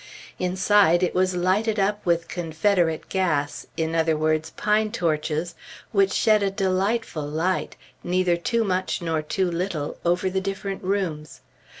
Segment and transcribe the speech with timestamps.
[0.39, 5.53] Inside, it was lighted up with Confederate gas, in other words, pine torches,
[5.91, 11.41] which shed a delightful light, neither too much nor too little, over the different rooms.